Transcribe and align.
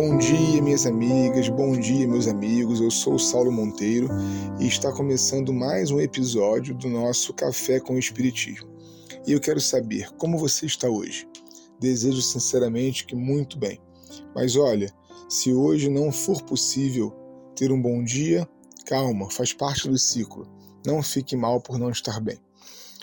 Bom 0.00 0.16
dia, 0.16 0.62
minhas 0.62 0.86
amigas, 0.86 1.48
bom 1.48 1.76
dia, 1.76 2.06
meus 2.06 2.28
amigos. 2.28 2.80
Eu 2.80 2.88
sou 2.88 3.14
o 3.14 3.18
Saulo 3.18 3.50
Monteiro 3.50 4.08
e 4.60 4.68
está 4.68 4.92
começando 4.92 5.52
mais 5.52 5.90
um 5.90 6.00
episódio 6.00 6.72
do 6.72 6.88
nosso 6.88 7.34
Café 7.34 7.80
com 7.80 7.94
o 7.94 7.98
Espiritismo. 7.98 8.68
E 9.26 9.32
eu 9.32 9.40
quero 9.40 9.60
saber 9.60 10.08
como 10.12 10.38
você 10.38 10.66
está 10.66 10.88
hoje. 10.88 11.26
Desejo 11.80 12.22
sinceramente 12.22 13.06
que 13.06 13.16
muito 13.16 13.58
bem. 13.58 13.80
Mas 14.36 14.54
olha, 14.54 14.88
se 15.28 15.52
hoje 15.52 15.90
não 15.90 16.12
for 16.12 16.40
possível 16.42 17.12
ter 17.56 17.72
um 17.72 17.82
bom 17.82 18.04
dia, 18.04 18.48
calma, 18.86 19.28
faz 19.32 19.52
parte 19.52 19.88
do 19.88 19.98
ciclo. 19.98 20.46
Não 20.86 21.02
fique 21.02 21.34
mal 21.34 21.60
por 21.60 21.76
não 21.76 21.90
estar 21.90 22.20
bem. 22.20 22.38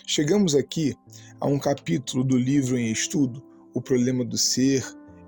Chegamos 0.08 0.56
aqui 0.56 0.96
a 1.42 1.46
um 1.46 1.60
capítulo 1.60 2.24
do 2.24 2.38
livro 2.38 2.78
em 2.78 2.90
estudo, 2.90 3.44
O 3.74 3.82
Problema 3.82 4.24
do 4.24 4.38
Ser 4.38 4.82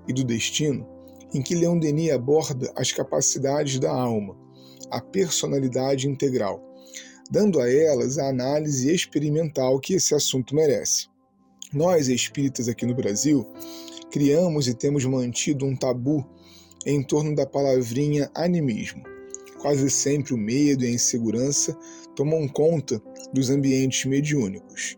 e 0.08 0.14
do 0.14 0.24
Destino 0.24 0.96
em 1.32 1.42
que 1.42 1.54
Leon 1.54 1.78
Denis 1.78 2.10
aborda 2.10 2.72
as 2.76 2.92
capacidades 2.92 3.78
da 3.78 3.90
alma, 3.92 4.36
a 4.90 5.00
personalidade 5.00 6.08
integral, 6.08 6.62
dando 7.30 7.60
a 7.60 7.70
elas 7.70 8.18
a 8.18 8.28
análise 8.28 8.92
experimental 8.92 9.78
que 9.78 9.94
esse 9.94 10.14
assunto 10.14 10.54
merece. 10.54 11.06
Nós, 11.72 12.08
espíritas 12.08 12.68
aqui 12.68 12.86
no 12.86 12.94
Brasil, 12.94 13.46
criamos 14.10 14.66
e 14.68 14.74
temos 14.74 15.04
mantido 15.04 15.66
um 15.66 15.76
tabu 15.76 16.26
em 16.86 17.02
torno 17.02 17.34
da 17.34 17.46
palavrinha 17.46 18.30
animismo. 18.34 19.02
Quase 19.60 19.90
sempre 19.90 20.32
o 20.32 20.38
medo 20.38 20.84
e 20.84 20.86
a 20.86 20.90
insegurança 20.90 21.76
tomam 22.14 22.48
conta 22.48 23.02
dos 23.34 23.50
ambientes 23.50 24.04
mediúnicos. 24.06 24.96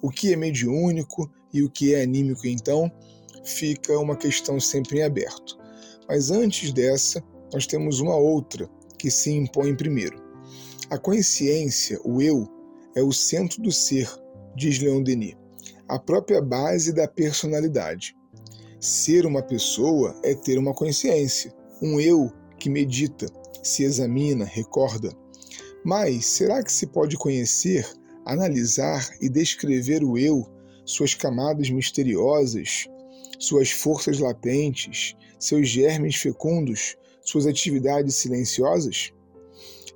O 0.00 0.10
que 0.10 0.32
é 0.32 0.36
mediúnico 0.36 1.30
e 1.52 1.62
o 1.62 1.70
que 1.70 1.94
é 1.94 2.02
anímico, 2.02 2.46
então, 2.46 2.90
fica 3.44 3.98
uma 3.98 4.16
questão 4.16 4.60
sempre 4.60 4.98
em 4.98 5.02
aberto. 5.02 5.61
Mas 6.08 6.30
antes 6.30 6.72
dessa, 6.72 7.22
nós 7.52 7.66
temos 7.66 8.00
uma 8.00 8.16
outra 8.16 8.68
que 8.98 9.10
se 9.10 9.30
impõe 9.30 9.74
primeiro. 9.74 10.22
A 10.90 10.98
consciência, 10.98 12.00
o 12.04 12.20
eu, 12.20 12.46
é 12.94 13.02
o 13.02 13.12
centro 13.12 13.62
do 13.62 13.72
ser, 13.72 14.08
diz 14.56 14.78
Leon 14.78 15.02
Denis, 15.02 15.36
a 15.88 15.98
própria 15.98 16.40
base 16.40 16.92
da 16.92 17.08
personalidade. 17.08 18.14
Ser 18.80 19.26
uma 19.26 19.42
pessoa 19.42 20.18
é 20.22 20.34
ter 20.34 20.58
uma 20.58 20.74
consciência, 20.74 21.54
um 21.80 22.00
eu 22.00 22.30
que 22.58 22.68
medita, 22.68 23.26
se 23.62 23.84
examina, 23.84 24.44
recorda. 24.44 25.10
Mas 25.84 26.26
será 26.26 26.62
que 26.62 26.72
se 26.72 26.86
pode 26.86 27.16
conhecer, 27.16 27.86
analisar 28.24 29.08
e 29.20 29.28
descrever 29.28 30.04
o 30.04 30.16
eu, 30.16 30.46
suas 30.84 31.14
camadas 31.14 31.70
misteriosas, 31.70 32.86
suas 33.42 33.72
forças 33.72 34.20
latentes, 34.20 35.16
seus 35.36 35.68
germes 35.68 36.14
fecundos, 36.14 36.96
suas 37.22 37.44
atividades 37.44 38.14
silenciosas? 38.14 39.12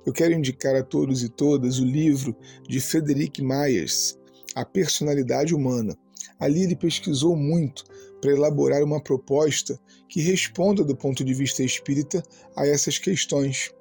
Eu 0.05 0.11
quero 0.11 0.33
indicar 0.33 0.75
a 0.75 0.83
todos 0.83 1.23
e 1.23 1.29
todas 1.29 1.79
o 1.79 1.85
livro 1.85 2.35
de 2.67 2.81
Frederic 2.81 3.41
Myers, 3.41 4.17
A 4.53 4.65
Personalidade 4.65 5.55
Humana. 5.55 5.97
Ali 6.37 6.63
ele 6.63 6.75
pesquisou 6.75 7.37
muito 7.37 7.85
para 8.19 8.31
elaborar 8.31 8.83
uma 8.83 9.01
proposta 9.01 9.79
que 10.09 10.21
responda 10.21 10.83
do 10.83 10.95
ponto 10.95 11.23
de 11.23 11.33
vista 11.33 11.63
espírita 11.63 12.21
a 12.53 12.67
essas 12.67 12.97
questões. 12.97 13.71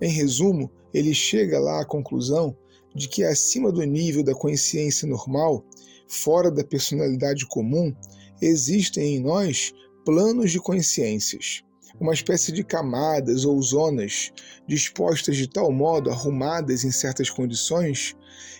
Em 0.00 0.10
resumo, 0.10 0.70
ele 0.94 1.12
chega 1.12 1.58
lá 1.58 1.80
à 1.80 1.84
conclusão 1.84 2.56
de 2.94 3.08
que 3.08 3.24
acima 3.24 3.72
do 3.72 3.82
nível 3.82 4.22
da 4.22 4.34
consciência 4.34 5.08
normal, 5.08 5.64
fora 6.06 6.52
da 6.52 6.62
personalidade 6.62 7.46
comum, 7.48 7.92
existem 8.42 9.16
em 9.16 9.20
nós 9.20 9.72
planos 10.04 10.50
de 10.50 10.58
consciências, 10.58 11.62
uma 12.00 12.12
espécie 12.12 12.50
de 12.50 12.64
camadas 12.64 13.44
ou 13.44 13.60
zonas 13.62 14.32
dispostas 14.66 15.36
de 15.36 15.48
tal 15.48 15.70
modo, 15.70 16.10
arrumadas 16.10 16.84
em 16.84 16.90
certas 16.90 17.30
condições, 17.30 18.16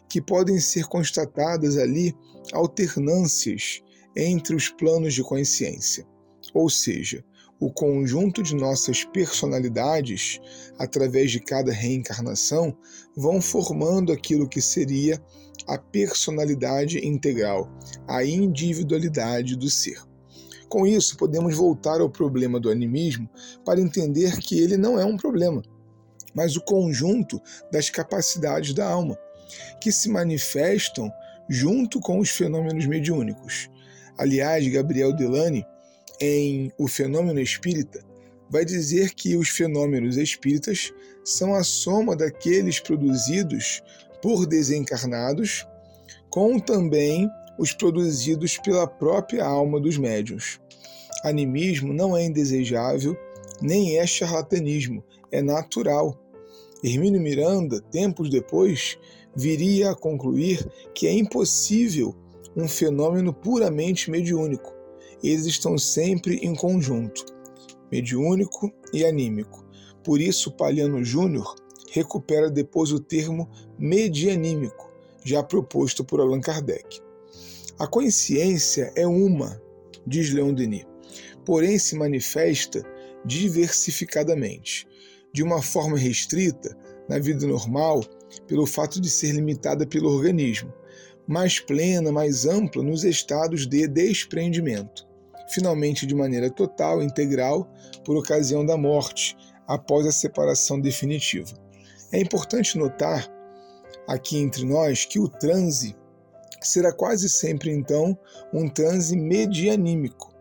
que 0.09 0.21
podem 0.21 0.61
ser 0.61 0.85
constatadas 0.85 1.77
ali 1.77 2.15
alternâncias 2.53 3.83
entre 4.17 4.55
os 4.55 4.69
planos 4.69 5.15
de 5.15 5.23
consciência. 5.23 6.07
Ou 6.55 6.69
seja, 6.71 7.25
o 7.63 7.71
conjunto 7.71 8.43
de 8.43 8.57
nossas 8.57 9.05
personalidades, 9.05 10.41
através 10.81 11.31
de 11.31 11.39
cada 11.39 11.73
reencarnação, 11.73 12.77
vão 13.17 13.41
formando 13.41 14.11
aquilo 14.11 14.49
que 14.49 14.61
seria 14.61 15.23
a 15.69 15.79
personalidade 15.79 16.99
integral, 17.07 17.71
a 18.09 18.25
individualidade 18.25 19.55
do 19.55 19.71
ser. 19.71 20.03
Com 20.69 20.85
isso, 20.85 21.17
podemos 21.17 21.55
voltar 21.55 22.01
ao 22.01 22.11
problema 22.11 22.59
do 22.59 22.69
animismo 22.69 23.31
para 23.65 23.81
entender 23.81 24.41
que 24.41 24.59
ele 24.59 24.77
não 24.77 24.99
é 24.99 25.05
um 25.05 25.17
problema, 25.17 25.63
mas 26.35 26.57
o 26.57 26.65
conjunto 26.65 27.41
das 27.71 27.89
capacidades 27.89 28.75
da 28.75 28.91
alma, 28.91 29.17
que 29.81 29.93
se 29.93 30.09
manifestam 30.09 31.09
junto 31.49 32.01
com 32.01 32.19
os 32.19 32.31
fenômenos 32.31 32.87
mediúnicos. 32.87 33.71
Aliás, 34.19 34.67
Gabriel 34.67 35.13
Delane, 35.13 35.65
em 36.21 36.73
O 36.79 36.87
Fenômeno 36.89 37.41
Espírita, 37.41 38.05
vai 38.53 38.65
dizer 38.65 39.15
que 39.15 39.35
os 39.35 39.49
fenômenos 39.49 40.19
espíritas 40.19 40.93
são 41.25 41.55
a 41.55 41.65
soma 41.65 42.15
daqueles 42.15 42.79
produzidos 42.79 43.83
por 44.21 44.47
desencarnados, 44.47 45.67
com 46.29 46.59
também 46.59 47.29
os 47.59 47.73
produzidos 47.73 48.59
pela 48.59 48.87
própria 48.87 49.45
alma 49.45 49.81
dos 49.81 49.97
médiuns. 49.97 50.61
Animismo 51.25 51.93
não 51.93 52.17
é 52.17 52.25
indesejável, 52.25 53.17
nem 53.61 53.99
é 53.99 54.07
charlatanismo, 54.07 55.03
é 55.31 55.41
natural. 55.41 56.19
Hermínio 56.85 57.21
Miranda, 57.21 57.81
tempos 57.81 58.29
depois, 58.29 58.99
viria 59.35 59.93
a 59.93 59.95
concluir 59.95 60.67
que 60.95 61.07
é 61.07 61.13
impossível 61.13 62.15
um 62.57 62.69
fenômeno 62.69 63.33
puramente 63.33 64.11
mediúnico. 64.11 64.82
Eles 65.23 65.47
estão 65.47 65.79
sempre 65.79 66.37
em 66.37 66.55
conjunto, 66.55 67.25
mediúnico 67.91 68.73
e 68.93 69.05
anímico. 69.05 69.65
Por 70.03 70.21
isso, 70.21 70.51
Paliano 70.53 71.05
Júnior 71.05 71.55
recupera 71.91 72.51
depois 72.51 72.91
o 72.91 73.01
termo 73.01 73.49
medianímico, 73.79 74.91
já 75.25 75.43
proposto 75.43 76.05
por 76.05 76.21
Allan 76.21 76.41
Kardec. 76.41 77.01
A 77.79 77.87
consciência 77.87 78.93
é 78.97 79.07
uma, 79.07 79.61
diz 80.07 80.33
Leon 80.33 80.55
Denis 80.55 80.87
porém 81.45 81.79
se 81.79 81.97
manifesta 81.97 82.85
diversificadamente, 83.25 84.87
de 85.33 85.43
uma 85.43 85.63
forma 85.63 85.97
restrita 85.97 86.77
na 87.09 87.19
vida 87.19 87.47
normal, 87.47 88.05
pelo 88.47 88.67
fato 88.67 89.01
de 89.01 89.11
ser 89.11 89.33
limitada 89.33 89.87
pelo 89.87 90.11
organismo, 90.11 90.73
mais 91.27 91.61
plena, 91.61 92.11
mais 92.11 92.47
ampla 92.47 92.83
nos 92.83 93.05
estados 93.05 93.67
de 93.67 93.87
despreendimento, 93.87 95.07
finalmente 95.49 96.07
de 96.07 96.15
maneira 96.15 96.51
total, 96.51 97.03
integral, 97.03 97.71
por 98.05 98.17
ocasião 98.17 98.65
da 98.65 98.77
morte, 98.77 99.37
após 99.67 100.07
a 100.07 100.13
separação 100.13 100.81
definitiva. 100.81 101.53
É 102.13 102.21
importante 102.21 102.77
notar 102.77 103.27
aqui 104.07 104.39
entre 104.39 104.65
nós 104.65 105.05
que 105.05 105.19
o 105.19 105.29
transe 105.29 105.97
será 106.61 106.93
quase 106.93 107.29
sempre 107.29 107.71
então 107.71 108.17
um 108.53 108.69
transe 108.69 109.17
medianímico, 109.17 110.33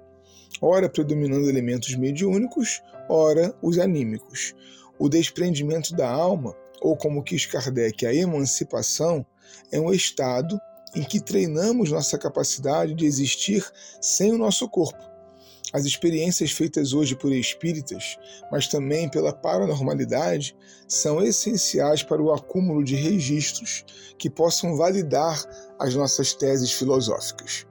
ora 0.62 0.90
predominando 0.90 1.50
elementos 1.50 1.96
mediúnicos, 1.96 2.82
ora 3.10 3.56
os 3.62 3.78
anímicos. 3.80 4.54
O 5.00 5.10
desprendimento 5.10 5.96
da 5.96 6.10
alma, 6.10 6.56
ou 6.80 6.96
como 6.96 7.24
quis 7.24 7.46
Kardec, 7.46 8.06
a 8.06 8.14
emancipação, 8.14 9.26
é 9.72 9.80
um 9.80 9.92
estado 9.92 10.60
em 10.96 11.04
que 11.04 11.20
treinamos 11.20 11.92
nossa 11.92 12.18
capacidade 12.18 12.94
de 12.94 13.06
existir 13.06 13.66
sem 14.00 14.34
o 14.34 14.38
nosso 14.38 14.68
corpo. 14.68 15.12
As 15.74 15.86
experiências 15.86 16.52
feitas 16.52 16.92
hoje 16.92 17.16
por 17.16 17.32
espíritas, 17.32 18.18
mas 18.52 18.68
também 18.68 19.10
pela 19.10 19.32
paranormalidade, 19.32 20.56
são 20.86 21.24
essenciais 21.24 22.04
para 22.04 22.22
o 22.22 22.34
acúmulo 22.34 22.84
de 22.84 22.96
registros 22.96 23.86
que 24.18 24.30
possam 24.30 24.76
validar 24.76 25.42
as 25.80 25.96
nossas 25.96 26.34
teses 26.34 26.74
filosóficas. 26.74 27.66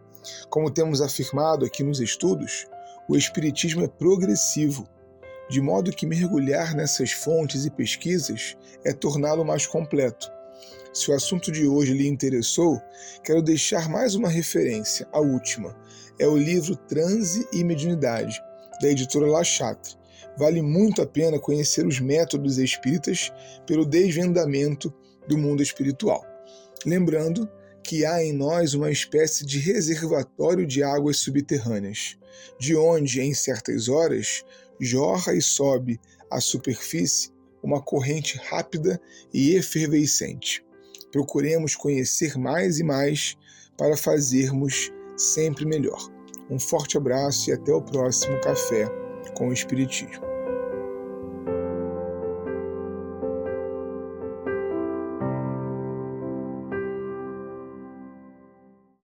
Como 0.48 0.70
temos 0.70 1.02
afirmado 1.02 1.66
aqui 1.66 1.82
nos 1.82 2.00
estudos, 2.00 2.66
o 3.06 3.16
Espiritismo 3.16 3.84
é 3.84 3.88
progressivo, 3.88 4.88
de 5.50 5.60
modo 5.60 5.92
que 5.92 6.06
mergulhar 6.06 6.74
nessas 6.74 7.10
fontes 7.10 7.66
e 7.66 7.70
pesquisas 7.70 8.56
é 8.84 8.92
torná-lo 8.94 9.44
mais 9.44 9.66
completo. 9.66 10.30
Se 10.92 11.10
o 11.10 11.14
assunto 11.14 11.52
de 11.52 11.66
hoje 11.66 11.94
lhe 11.94 12.08
interessou, 12.08 12.80
quero 13.22 13.40
deixar 13.40 13.88
mais 13.88 14.14
uma 14.14 14.28
referência, 14.28 15.06
a 15.12 15.20
última. 15.20 15.76
É 16.18 16.26
o 16.26 16.36
livro 16.36 16.74
Transe 16.74 17.46
e 17.52 17.62
Mediunidade, 17.62 18.42
da 18.82 18.88
editora 18.88 19.26
La 19.26 19.44
Chatre. 19.44 19.94
Vale 20.36 20.60
muito 20.60 21.00
a 21.00 21.06
pena 21.06 21.38
conhecer 21.38 21.86
os 21.86 22.00
métodos 22.00 22.58
espíritas 22.58 23.32
pelo 23.66 23.86
desvendamento 23.86 24.92
do 25.28 25.38
mundo 25.38 25.62
espiritual. 25.62 26.24
Lembrando 26.84 27.48
que 27.82 28.04
há 28.04 28.22
em 28.22 28.32
nós 28.32 28.74
uma 28.74 28.90
espécie 28.90 29.44
de 29.46 29.58
reservatório 29.58 30.66
de 30.66 30.82
águas 30.82 31.18
subterrâneas, 31.18 32.16
de 32.58 32.74
onde, 32.74 33.20
em 33.20 33.32
certas 33.32 33.88
horas, 33.88 34.44
jorra 34.80 35.34
e 35.34 35.42
sobe 35.42 36.00
à 36.30 36.40
superfície 36.40 37.30
uma 37.62 37.82
corrente 37.82 38.38
rápida 38.38 39.00
e 39.32 39.54
efervescente. 39.54 40.64
Procuremos 41.12 41.74
conhecer 41.74 42.38
mais 42.38 42.78
e 42.78 42.84
mais 42.84 43.36
para 43.76 43.96
fazermos 43.96 44.92
sempre 45.16 45.64
melhor. 45.64 46.10
Um 46.50 46.58
forte 46.58 46.96
abraço 46.96 47.50
e 47.50 47.52
até 47.52 47.72
o 47.72 47.82
próximo 47.82 48.40
Café 48.40 48.88
com 49.34 49.48
o 49.48 49.52
Espiritismo. 49.52 50.29